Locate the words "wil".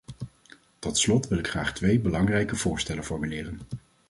1.27-1.37